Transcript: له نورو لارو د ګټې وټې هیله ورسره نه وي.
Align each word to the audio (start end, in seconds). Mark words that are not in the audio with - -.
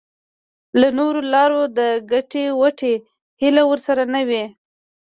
له 0.79 0.87
نورو 0.99 1.21
لارو 1.33 1.61
د 1.77 1.79
ګټې 2.11 2.45
وټې 2.61 2.93
هیله 3.41 3.63
ورسره 3.67 4.03
نه 4.13 4.21
وي. 4.27 4.43